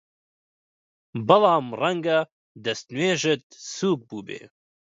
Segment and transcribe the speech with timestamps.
[1.27, 2.19] بەڵام ڕەنگە
[2.63, 3.41] دەستنوێژت
[3.75, 4.41] سووک بووبێ!